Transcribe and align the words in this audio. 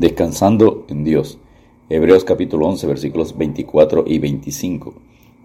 Descansando 0.00 0.86
en 0.88 1.04
Dios. 1.04 1.38
Hebreos 1.90 2.24
capítulo 2.24 2.66
11 2.68 2.86
versículos 2.86 3.36
24 3.36 4.04
y 4.06 4.18
25. 4.18 4.94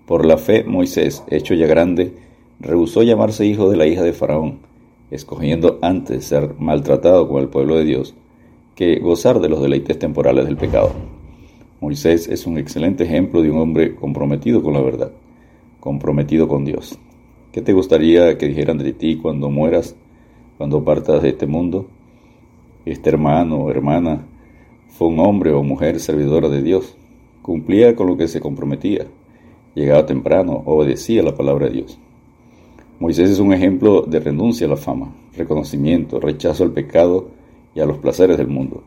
Por 0.05 0.25
la 0.25 0.38
fe 0.38 0.63
Moisés, 0.63 1.25
hecho 1.28 1.55
ya 1.55 1.67
grande, 1.67 2.13
rehusó 2.62 3.04
llamarse 3.04 3.46
hijo 3.46 3.70
de 3.70 3.76
la 3.76 3.86
hija 3.86 4.02
de 4.02 4.13
Faraón, 4.13 4.60
escogiendo 5.12 5.78
antes 5.81 6.23
ser 6.23 6.55
maltratado 6.57 7.28
con 7.28 7.41
el 7.41 7.49
pueblo 7.49 7.76
de 7.76 7.83
Dios 7.83 8.15
que 8.76 8.99
gozar 8.99 9.41
de 9.41 9.49
los 9.49 9.62
deleites 9.62 10.00
temporales 10.00 10.46
del 10.46 10.56
pecado. 10.56 10.94
Moisés 11.82 12.30
es 12.30 12.48
un 12.48 12.58
excelente 12.58 13.04
ejemplo 13.04 13.42
de 13.42 13.52
un 13.52 13.58
hombre 13.58 13.94
comprometido 13.94 14.64
con 14.64 14.74
la 14.74 14.80
verdad, 14.80 15.12
comprometido 15.82 16.48
con 16.48 16.64
Dios. 16.64 16.98
¿Qué 17.52 17.62
te 17.62 17.74
gustaría 17.74 18.38
que 18.38 18.48
dijeran 18.48 18.78
de 18.78 18.94
ti 18.94 19.18
cuando 19.18 19.50
mueras, 19.50 19.98
cuando 20.58 20.82
partas 20.86 21.24
de 21.24 21.30
este 21.32 21.46
mundo? 21.46 21.88
Este 22.86 23.10
hermano 23.10 23.70
hermana 23.70 24.28
fue 24.98 25.09
un 25.09 25.20
hombre 25.20 25.52
o 25.52 25.62
mujer 25.62 25.99
servidora 25.99 26.48
de 26.48 26.62
Dios, 26.62 26.95
cumplía 27.41 27.98
con 27.98 28.08
lo 28.08 28.16
que 28.16 28.30
se 28.30 28.40
comprometía, 28.40 29.05
llegaba 29.73 30.05
temprano, 30.05 30.63
obedecía 30.66 31.21
la 31.21 31.35
palabra 31.35 31.68
de 31.68 31.73
Dios. 31.73 31.99
Moisés 33.02 33.30
es 33.30 33.40
un 33.40 33.52
ejemplo 33.52 34.04
de 34.04 34.21
renuncia 34.21 34.68
a 34.68 34.70
la 34.70 34.77
fama, 34.77 35.13
reconocimiento, 35.35 36.21
rechazo 36.21 36.63
al 36.63 36.71
pecado 36.71 37.27
y 37.76 37.81
a 37.81 37.85
los 37.85 37.98
placeres 37.98 38.38
del 38.38 38.48
mundo, 38.48 38.84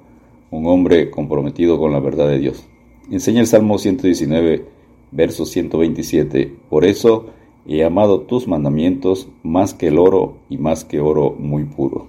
un 0.50 0.66
hombre 0.66 1.10
comprometido 1.10 1.78
con 1.78 1.92
la 1.92 2.00
verdad 2.00 2.28
de 2.28 2.38
Dios. 2.38 2.66
Enseña 3.10 3.40
el 3.40 3.46
Salmo 3.46 3.76
119, 3.76 4.64
verso 5.10 5.44
127, 5.44 6.54
por 6.70 6.86
eso 6.86 7.26
he 7.66 7.84
amado 7.84 8.22
tus 8.22 8.48
mandamientos 8.48 9.28
más 9.42 9.74
que 9.74 9.88
el 9.88 9.98
oro 9.98 10.38
y 10.48 10.56
más 10.56 10.86
que 10.86 11.00
oro 11.00 11.36
muy 11.38 11.64
puro. 11.64 12.06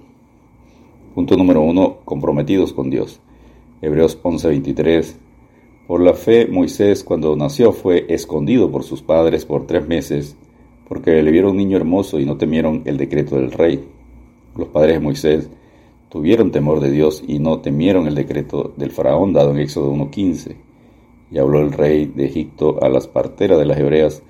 Punto 1.14 1.36
número 1.36 1.60
uno, 1.60 1.98
comprometidos 2.06 2.72
con 2.72 2.88
Dios. 2.88 3.20
Hebreos 3.82 4.18
11:23. 4.22 5.16
Por 5.86 6.02
la 6.02 6.12
fe, 6.12 6.46
Moisés 6.46 7.02
cuando 7.02 7.34
nació 7.34 7.72
fue 7.72 8.04
escondido 8.10 8.70
por 8.70 8.84
sus 8.84 9.00
padres 9.00 9.46
por 9.46 9.66
tres 9.66 9.88
meses, 9.88 10.36
porque 10.86 11.22
le 11.22 11.30
vieron 11.30 11.56
niño 11.56 11.78
hermoso 11.78 12.20
y 12.20 12.26
no 12.26 12.36
temieron 12.36 12.82
el 12.84 12.98
decreto 12.98 13.36
del 13.36 13.52
rey. 13.52 13.82
Los 14.54 14.68
padres 14.68 14.96
de 14.96 15.00
Moisés 15.00 15.48
tuvieron 16.10 16.50
temor 16.50 16.80
de 16.80 16.90
Dios 16.90 17.22
y 17.26 17.38
no 17.38 17.60
temieron 17.60 18.06
el 18.06 18.14
decreto 18.14 18.74
del 18.76 18.90
faraón 18.90 19.32
dado 19.32 19.52
en 19.52 19.60
Éxodo 19.60 19.90
1.15. 19.92 20.56
Y 21.30 21.38
habló 21.38 21.60
el 21.60 21.72
rey 21.72 22.04
de 22.04 22.26
Egipto 22.26 22.82
a 22.82 22.88
las 22.90 23.06
parteras 23.06 23.58
de 23.58 23.64
las 23.64 23.78
hebreas, 23.78 24.22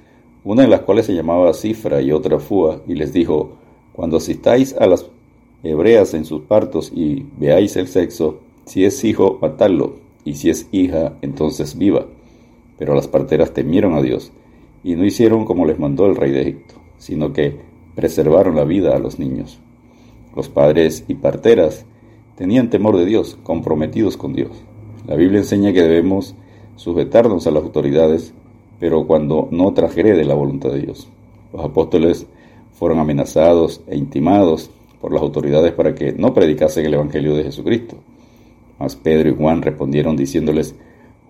una 0.44 0.62
de 0.62 0.68
las 0.68 0.82
cuales 0.82 1.06
se 1.06 1.14
llamaba 1.14 1.54
Cifra 1.54 2.00
y 2.00 2.12
otra 2.12 2.38
Fua, 2.38 2.82
y 2.86 2.94
les 2.94 3.12
dijo, 3.12 3.56
cuando 3.92 4.18
asistáis 4.18 4.74
a 4.74 4.86
las 4.86 5.06
hebreas 5.64 6.14
en 6.14 6.24
sus 6.24 6.42
partos 6.42 6.92
y 6.94 7.26
veáis 7.36 7.76
el 7.76 7.88
sexo, 7.88 8.38
si 8.70 8.84
es 8.84 9.02
hijo, 9.02 9.36
matadlo, 9.42 9.96
y 10.24 10.34
si 10.34 10.48
es 10.48 10.68
hija, 10.70 11.14
entonces 11.22 11.76
viva. 11.76 12.06
Pero 12.78 12.94
las 12.94 13.08
parteras 13.08 13.52
temieron 13.52 13.94
a 13.94 14.00
Dios, 14.00 14.30
y 14.84 14.94
no 14.94 15.04
hicieron 15.04 15.44
como 15.44 15.66
les 15.66 15.80
mandó 15.80 16.06
el 16.06 16.14
rey 16.14 16.30
de 16.30 16.42
Egipto, 16.42 16.76
sino 16.96 17.32
que 17.32 17.56
preservaron 17.96 18.54
la 18.54 18.62
vida 18.62 18.94
a 18.94 19.00
los 19.00 19.18
niños. 19.18 19.58
Los 20.36 20.48
padres 20.48 21.02
y 21.08 21.16
parteras 21.16 21.84
tenían 22.36 22.70
temor 22.70 22.96
de 22.96 23.06
Dios, 23.06 23.36
comprometidos 23.42 24.16
con 24.16 24.34
Dios. 24.34 24.52
La 25.08 25.16
Biblia 25.16 25.40
enseña 25.40 25.72
que 25.72 25.82
debemos 25.82 26.36
sujetarnos 26.76 27.48
a 27.48 27.50
las 27.50 27.64
autoridades, 27.64 28.32
pero 28.78 29.04
cuando 29.04 29.48
no 29.50 29.72
de 29.72 30.24
la 30.24 30.34
voluntad 30.34 30.70
de 30.70 30.82
Dios. 30.82 31.08
Los 31.52 31.64
apóstoles 31.64 32.24
fueron 32.74 33.00
amenazados 33.00 33.80
e 33.88 33.96
intimados 33.96 34.70
por 35.00 35.12
las 35.12 35.22
autoridades 35.22 35.72
para 35.72 35.92
que 35.92 36.12
no 36.12 36.32
predicasen 36.32 36.86
el 36.86 36.94
Evangelio 36.94 37.34
de 37.34 37.42
Jesucristo. 37.42 37.96
Mas 38.80 38.96
Pedro 38.96 39.28
y 39.28 39.36
Juan 39.36 39.62
respondieron 39.62 40.16
diciéndoles, 40.16 40.74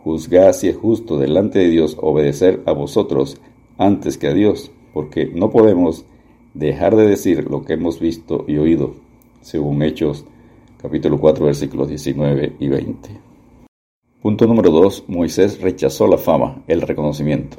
Juzgad 0.05 0.55
si 0.55 0.69
es 0.69 0.77
justo 0.77 1.19
delante 1.19 1.59
de 1.59 1.69
Dios 1.69 1.99
obedecer 2.01 2.63
a 2.65 2.73
vosotros 2.73 3.39
antes 3.77 4.17
que 4.17 4.29
a 4.29 4.33
Dios, 4.33 4.71
porque 4.95 5.27
no 5.27 5.51
podemos 5.51 6.07
dejar 6.55 6.97
de 6.97 7.07
decir 7.07 7.51
lo 7.51 7.65
que 7.65 7.75
hemos 7.75 8.01
visto 8.01 8.45
y 8.49 8.57
oído, 8.57 8.95
según 9.43 9.83
Hechos 9.83 10.25
capítulo 10.81 11.19
4 11.19 11.45
versículos 11.45 11.89
19 11.89 12.55
y 12.59 12.69
20. 12.69 13.11
Punto 14.23 14.47
número 14.47 14.71
2. 14.71 15.05
Moisés 15.09 15.61
rechazó 15.61 16.07
la 16.07 16.19
fama, 16.19 16.63
el 16.69 16.81
reconocimiento. 16.83 17.59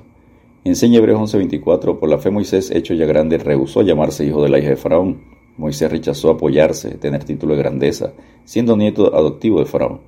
Enseña 0.63 1.00
Hebreos 1.00 1.19
11:24, 1.34 2.00
por 2.00 2.09
la 2.09 2.18
fe 2.18 2.30
Moisés, 2.31 2.72
hecho 2.72 2.94
ya 2.94 3.06
grande, 3.06 3.38
rehusó 3.38 3.81
llamarse 3.81 4.25
hijo 4.25 4.41
de 4.44 4.50
la 4.50 4.59
hija 4.59 4.69
de 4.69 4.75
Faraón. 4.78 5.31
Moisés 5.62 5.90
rechazó 5.90 6.32
apoyarse, 6.32 6.98
tener 6.98 7.24
título 7.24 7.56
de 7.56 7.62
grandeza, 7.62 8.12
siendo 8.44 8.76
nieto 8.76 9.16
adoptivo 9.16 9.60
de 9.60 9.66
Faraón. 9.66 10.02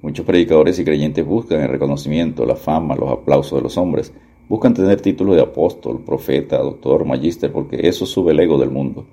Muchos 0.00 0.24
predicadores 0.24 0.78
y 0.78 0.84
creyentes 0.84 1.26
buscan 1.26 1.60
el 1.60 1.68
reconocimiento, 1.68 2.46
la 2.46 2.56
fama, 2.56 2.96
los 2.96 3.10
aplausos 3.10 3.58
de 3.58 3.62
los 3.62 3.76
hombres, 3.76 4.12
Buscan 4.50 4.74
tener 4.74 5.00
títulos 5.00 5.36
de 5.36 5.42
apóstol, 5.42 6.00
profeta, 6.04 6.58
doctor, 6.58 7.04
magíster, 7.04 7.52
porque 7.52 7.86
eso 7.86 8.04
sube 8.04 8.32
el 8.32 8.40
ego 8.40 8.58
del 8.58 8.72
mundo. 8.72 9.04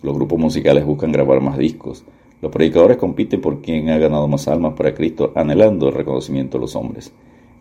Los 0.00 0.14
grupos 0.14 0.38
musicales 0.38 0.86
buscan 0.86 1.12
grabar 1.12 1.42
más 1.42 1.58
discos. 1.58 2.02
Los 2.40 2.50
predicadores 2.50 2.96
compiten 2.96 3.42
por 3.42 3.60
quien 3.60 3.90
ha 3.90 3.98
ganado 3.98 4.26
más 4.26 4.48
almas 4.48 4.72
para 4.72 4.94
Cristo, 4.94 5.32
anhelando 5.34 5.88
el 5.88 5.94
reconocimiento 5.94 6.56
de 6.56 6.62
los 6.62 6.76
hombres. 6.76 7.12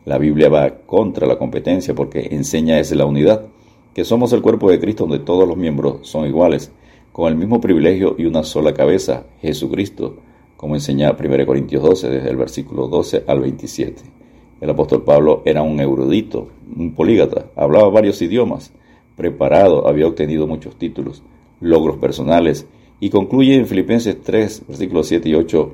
La 0.05 0.17
Biblia 0.17 0.47
va 0.47 0.77
contra 0.85 1.27
la 1.27 1.37
competencia 1.37 1.93
porque 1.93 2.29
enseña 2.31 2.79
es 2.79 2.95
la 2.95 3.05
unidad, 3.05 3.47
que 3.93 4.05
somos 4.05 4.31
el 4.31 4.41
cuerpo 4.41 4.71
de 4.71 4.79
Cristo 4.79 5.05
donde 5.05 5.25
todos 5.25 5.45
los 5.45 5.57
miembros 5.57 6.07
son 6.07 6.25
iguales, 6.25 6.71
con 7.15 7.31
el 7.31 7.37
mismo 7.37 7.61
privilegio 7.61 8.15
y 8.17 8.25
una 8.25 8.43
sola 8.43 8.73
cabeza, 8.73 9.23
Jesucristo, 9.39 10.17
como 10.57 10.75
enseña 10.75 11.15
1 11.17 11.45
Corintios 11.45 11.81
12 11.81 12.09
desde 12.09 12.29
el 12.29 12.35
versículo 12.35 12.89
12 12.89 13.23
al 13.25 13.39
27. 13.39 14.01
El 14.59 14.69
apóstol 14.69 15.05
Pablo 15.05 15.41
era 15.45 15.61
un 15.61 15.79
erudito, 15.79 16.49
un 16.75 16.93
polígata, 16.93 17.45
hablaba 17.55 17.87
varios 17.87 18.21
idiomas, 18.21 18.73
preparado, 19.15 19.87
había 19.87 20.07
obtenido 20.07 20.45
muchos 20.45 20.75
títulos, 20.75 21.23
logros 21.61 21.95
personales, 21.99 22.67
y 22.99 23.11
concluye 23.11 23.55
en 23.55 23.65
Filipenses 23.65 24.21
3, 24.21 24.63
versículos 24.67 25.07
7 25.07 25.29
y 25.29 25.35
8, 25.35 25.71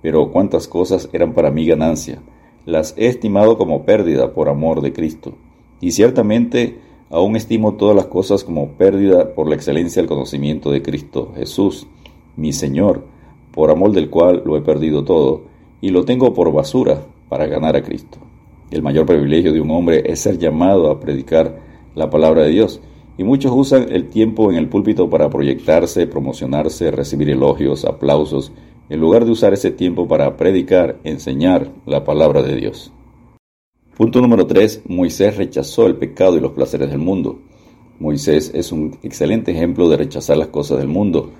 pero 0.00 0.30
cuántas 0.30 0.68
cosas 0.68 1.08
eran 1.12 1.32
para 1.32 1.50
mí 1.50 1.66
ganancia, 1.66 2.22
las 2.66 2.94
he 2.96 3.08
estimado 3.08 3.58
como 3.58 3.84
pérdida 3.84 4.32
por 4.32 4.48
amor 4.48 4.80
de 4.80 4.92
Cristo, 4.92 5.34
y 5.80 5.90
ciertamente 5.90 6.78
aún 7.14 7.36
estimo 7.36 7.74
todas 7.74 7.94
las 7.94 8.06
cosas 8.06 8.42
como 8.42 8.70
pérdida 8.70 9.34
por 9.36 9.48
la 9.48 9.54
excelencia 9.54 10.02
del 10.02 10.08
conocimiento 10.08 10.72
de 10.72 10.82
Cristo 10.82 11.30
Jesús, 11.36 11.86
mi 12.36 12.52
Señor, 12.52 13.04
por 13.52 13.70
amor 13.70 13.92
del 13.92 14.10
cual 14.10 14.42
lo 14.44 14.56
he 14.56 14.62
perdido 14.62 15.04
todo, 15.04 15.42
y 15.80 15.90
lo 15.90 16.04
tengo 16.04 16.34
por 16.34 16.52
basura 16.52 17.06
para 17.28 17.46
ganar 17.46 17.76
a 17.76 17.84
Cristo. 17.84 18.18
El 18.72 18.82
mayor 18.82 19.06
privilegio 19.06 19.52
de 19.52 19.60
un 19.60 19.70
hombre 19.70 20.02
es 20.04 20.22
ser 20.22 20.38
llamado 20.38 20.90
a 20.90 20.98
predicar 20.98 21.60
la 21.94 22.10
palabra 22.10 22.42
de 22.42 22.50
Dios. 22.50 22.80
Y 23.16 23.22
muchos 23.22 23.52
usan 23.54 23.92
el 23.92 24.08
tiempo 24.08 24.50
en 24.50 24.56
el 24.56 24.68
púlpito 24.68 25.08
para 25.08 25.30
proyectarse, 25.30 26.08
promocionarse, 26.08 26.90
recibir 26.90 27.30
elogios, 27.30 27.84
aplausos, 27.84 28.50
en 28.88 28.98
lugar 28.98 29.24
de 29.24 29.30
usar 29.30 29.52
ese 29.52 29.70
tiempo 29.70 30.08
para 30.08 30.36
predicar, 30.36 30.98
enseñar 31.04 31.70
la 31.86 32.02
palabra 32.02 32.42
de 32.42 32.56
Dios. 32.56 32.92
Punto 33.96 34.20
número 34.20 34.44
3. 34.44 34.82
Moisés 34.88 35.36
rechazó 35.36 35.86
el 35.86 35.94
pecado 35.94 36.36
y 36.36 36.40
los 36.40 36.50
placeres 36.50 36.90
del 36.90 36.98
mundo. 36.98 37.38
Moisés 38.00 38.50
es 38.52 38.72
un 38.72 38.98
excelente 39.04 39.52
ejemplo 39.52 39.88
de 39.88 39.96
rechazar 39.96 40.36
las 40.36 40.48
cosas 40.48 40.78
del 40.78 40.88
mundo. 40.88 41.30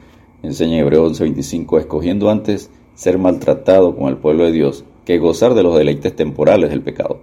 Enseña 0.41 0.75
en 0.75 0.82
Hebreos 0.82 1.20
11:25, 1.20 1.81
escogiendo 1.81 2.31
antes 2.31 2.70
ser 2.94 3.19
maltratado 3.19 3.97
con 3.97 4.09
el 4.09 4.19
pueblo 4.19 4.44
de 4.44 4.53
Dios 4.53 4.84
que 5.04 5.19
gozar 5.19 5.54
de 5.54 5.65
los 5.65 5.76
deleites 5.76 6.15
temporales 6.15 6.70
del 6.70 6.82
pecado. 6.82 7.19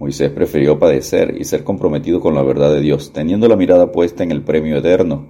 Moisés 0.00 0.30
prefirió 0.30 0.80
padecer 0.80 1.36
y 1.38 1.44
ser 1.44 1.62
comprometido 1.62 2.18
con 2.18 2.34
la 2.34 2.42
verdad 2.42 2.74
de 2.74 2.80
Dios, 2.80 3.12
teniendo 3.12 3.46
la 3.46 3.54
mirada 3.54 3.92
puesta 3.92 4.24
en 4.24 4.32
el 4.32 4.42
premio 4.42 4.78
eterno, 4.78 5.26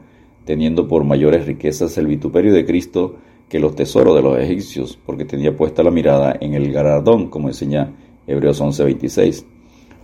teniendo 0.47 0.89
por 0.89 1.05
mayores 1.05 1.45
riquezas 1.45 1.99
el 1.99 2.07
vituperio 2.07 2.55
de 2.55 2.65
Cristo 2.65 3.17
que 3.51 3.61
los 3.61 3.77
tesoros 3.77 4.17
de 4.17 4.23
los 4.23 4.39
egipcios, 4.39 4.99
porque 5.05 5.27
tenía 5.27 5.55
puesta 5.55 5.83
la 5.83 5.91
mirada 5.91 6.35
en 6.41 6.55
el 6.55 6.73
galardón, 6.73 7.29
como 7.29 7.49
enseña 7.49 7.93
Hebreos 8.27 8.61
11:26. 8.61 9.45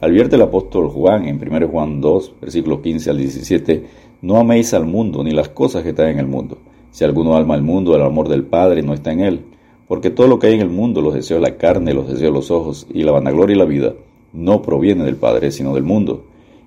Advierte 0.00 0.36
el 0.36 0.42
apóstol 0.42 0.88
Juan 0.88 1.26
en 1.26 1.40
1 1.40 1.68
Juan 1.68 2.00
2, 2.00 2.34
versículos 2.40 2.80
15 2.80 3.10
al 3.10 3.18
17, 3.18 3.84
no 4.22 4.36
améis 4.36 4.74
al 4.74 4.86
mundo 4.86 5.24
ni 5.24 5.32
las 5.32 5.48
cosas 5.48 5.82
que 5.82 5.90
están 5.90 6.08
en 6.08 6.18
el 6.18 6.26
mundo. 6.26 6.58
Si 6.90 7.04
alguno 7.04 7.36
ama 7.36 7.54
al 7.54 7.62
mundo, 7.62 7.94
el 7.96 8.02
amor 8.02 8.28
del 8.28 8.44
Padre 8.44 8.82
no 8.82 8.94
está 8.94 9.12
en 9.12 9.20
él 9.20 9.44
porque 9.88 10.10
todo 10.10 10.28
lo 10.28 10.38
que 10.38 10.48
hay 10.48 10.54
en 10.54 10.60
el 10.60 10.68
mundo, 10.68 11.00
los 11.00 11.14
deseos 11.14 11.40
de 11.40 11.50
la 11.50 11.56
carne, 11.56 11.94
los 11.94 12.06
deseos 12.06 12.20
de 12.20 12.30
los 12.30 12.50
ojos 12.50 12.86
y 12.92 13.02
la 13.02 13.12
vanagloria 13.12 13.56
y 13.56 13.58
la 13.58 13.64
vida, 13.64 13.94
no 14.34 14.60
proviene 14.60 15.02
del 15.02 15.16
Padre, 15.16 15.50
sino 15.50 15.74
del 15.74 15.82
mundo. 15.82 16.24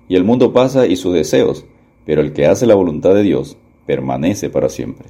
Y 0.08 0.16
el 0.16 0.24
mundo 0.24 0.52
pasa 0.52 0.86
y 0.88 0.96
sus 0.96 1.14
deseos, 1.14 1.64
pero 2.04 2.20
el 2.20 2.32
que 2.32 2.46
hace 2.46 2.66
la 2.66 2.74
voluntad 2.74 3.14
de 3.14 3.22
Dios 3.22 3.56
permanece 3.86 4.50
para 4.50 4.68
siempre. 4.68 5.06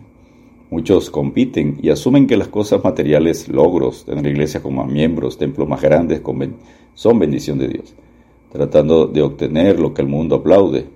Muchos 0.73 1.11
compiten 1.11 1.77
y 1.83 1.91
asumen 1.91 2.27
que 2.27 2.39
las 2.39 2.49
cosas 2.49 2.83
materiales, 2.83 3.47
logros, 3.47 4.07
tener 4.07 4.27
iglesias 4.27 4.63
con 4.63 4.75
más 4.75 4.91
miembros, 4.91 5.37
templos 5.37 5.69
más 5.69 5.83
grandes, 5.83 6.23
son 6.95 7.19
bendición 7.19 7.59
de 7.59 7.69
Dios, 7.69 7.95
tratando 8.51 9.07
de 9.07 9.21
obtener 9.21 9.79
lo 9.79 9.93
que 9.93 10.01
el 10.01 10.09
mundo 10.09 10.37
aplaude. 10.37 10.87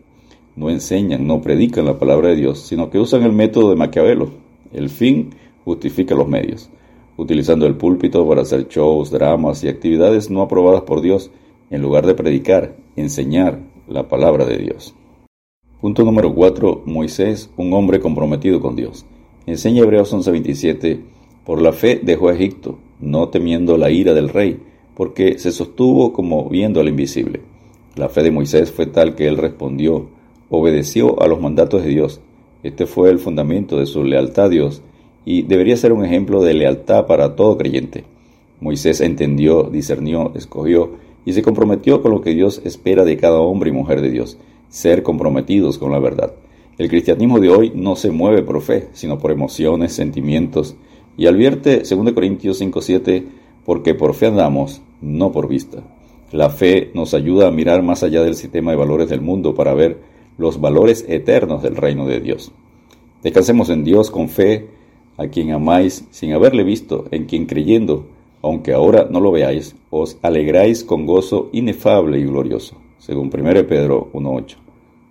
No 0.56 0.70
enseñan, 0.70 1.26
no 1.26 1.42
predican 1.42 1.84
la 1.84 1.98
palabra 1.98 2.30
de 2.30 2.36
Dios, 2.36 2.60
sino 2.60 2.88
que 2.88 2.98
usan 2.98 3.22
el 3.22 3.32
método 3.32 3.68
de 3.68 3.76
Maquiavelo. 3.76 4.30
El 4.72 4.88
fin 4.88 5.34
justifica 5.66 6.14
los 6.14 6.26
medios. 6.26 6.70
utilizando 7.18 7.66
el 7.66 7.76
púlpito 7.76 8.26
para 8.26 8.42
hacer 8.42 8.68
shows, 8.68 9.10
dramas 9.10 9.62
y 9.62 9.68
actividades 9.68 10.30
no 10.30 10.40
aprobadas 10.40 10.84
por 10.84 11.02
Dios, 11.02 11.30
en 11.68 11.82
lugar 11.82 12.06
de 12.06 12.14
predicar, 12.14 12.76
enseñar 12.96 13.60
la 13.88 14.08
palabra 14.08 14.46
de 14.46 14.56
Dios. 14.56 14.94
Punto 15.82 16.02
número 16.02 16.34
4. 16.34 16.84
Moisés, 16.86 17.50
un 17.58 17.74
hombre 17.74 18.00
comprometido 18.00 18.62
con 18.62 18.74
Dios. 18.74 19.04
Enseña 19.46 19.84
Hebreos 19.84 20.12
11:27, 20.12 20.98
por 21.44 21.62
la 21.62 21.72
fe 21.72 22.00
dejó 22.02 22.30
a 22.30 22.34
Egipto, 22.34 22.78
no 22.98 23.28
temiendo 23.28 23.76
la 23.76 23.92
ira 23.92 24.12
del 24.12 24.28
rey, 24.28 24.58
porque 24.96 25.38
se 25.38 25.52
sostuvo 25.52 26.12
como 26.12 26.48
viendo 26.48 26.80
al 26.80 26.88
invisible. 26.88 27.42
La 27.94 28.08
fe 28.08 28.24
de 28.24 28.32
Moisés 28.32 28.72
fue 28.72 28.86
tal 28.86 29.14
que 29.14 29.28
él 29.28 29.36
respondió, 29.36 30.08
obedeció 30.50 31.22
a 31.22 31.28
los 31.28 31.40
mandatos 31.40 31.84
de 31.84 31.90
Dios. 31.90 32.20
Este 32.64 32.86
fue 32.86 33.08
el 33.08 33.20
fundamento 33.20 33.78
de 33.78 33.86
su 33.86 34.02
lealtad 34.02 34.46
a 34.46 34.48
Dios 34.48 34.82
y 35.24 35.42
debería 35.42 35.76
ser 35.76 35.92
un 35.92 36.04
ejemplo 36.04 36.42
de 36.42 36.54
lealtad 36.54 37.06
para 37.06 37.36
todo 37.36 37.56
creyente. 37.56 38.02
Moisés 38.60 39.00
entendió, 39.00 39.62
discernió, 39.62 40.32
escogió 40.34 40.96
y 41.24 41.34
se 41.34 41.42
comprometió 41.42 42.02
con 42.02 42.10
lo 42.10 42.20
que 42.20 42.34
Dios 42.34 42.60
espera 42.64 43.04
de 43.04 43.16
cada 43.16 43.38
hombre 43.38 43.70
y 43.70 43.72
mujer 43.72 44.00
de 44.00 44.10
Dios, 44.10 44.38
ser 44.70 45.04
comprometidos 45.04 45.78
con 45.78 45.92
la 45.92 46.00
verdad. 46.00 46.32
El 46.78 46.90
cristianismo 46.90 47.40
de 47.40 47.48
hoy 47.48 47.72
no 47.74 47.96
se 47.96 48.10
mueve 48.10 48.42
por 48.42 48.60
fe, 48.60 48.88
sino 48.92 49.18
por 49.18 49.30
emociones, 49.30 49.94
sentimientos, 49.94 50.76
y 51.16 51.26
advierte 51.26 51.84
2 51.84 52.12
Corintios 52.12 52.60
5:7, 52.60 53.24
porque 53.64 53.94
por 53.94 54.14
fe 54.14 54.26
andamos, 54.26 54.82
no 55.00 55.32
por 55.32 55.48
vista. 55.48 55.82
La 56.32 56.50
fe 56.50 56.90
nos 56.92 57.14
ayuda 57.14 57.48
a 57.48 57.50
mirar 57.50 57.82
más 57.82 58.02
allá 58.02 58.22
del 58.22 58.34
sistema 58.34 58.72
de 58.72 58.76
valores 58.76 59.08
del 59.08 59.22
mundo 59.22 59.54
para 59.54 59.72
ver 59.72 60.00
los 60.36 60.60
valores 60.60 61.06
eternos 61.08 61.62
del 61.62 61.76
reino 61.76 62.06
de 62.06 62.20
Dios. 62.20 62.52
Descansemos 63.22 63.70
en 63.70 63.82
Dios 63.82 64.10
con 64.10 64.28
fe, 64.28 64.68
a 65.16 65.28
quien 65.28 65.52
amáis 65.52 66.04
sin 66.10 66.34
haberle 66.34 66.62
visto, 66.62 67.06
en 67.10 67.24
quien 67.24 67.46
creyendo, 67.46 68.06
aunque 68.42 68.74
ahora 68.74 69.08
no 69.10 69.20
lo 69.20 69.32
veáis, 69.32 69.76
os 69.88 70.18
alegráis 70.20 70.84
con 70.84 71.06
gozo 71.06 71.48
inefable 71.52 72.18
y 72.18 72.24
glorioso, 72.24 72.76
según 72.98 73.30
1 73.32 73.66
Pedro 73.66 74.10
1.8. 74.12 74.56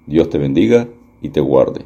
Dios 0.05 0.29
te 0.29 0.37
bendiga 0.37 0.87
y 1.25 1.29
te 1.29 1.41
guarde. 1.41 1.85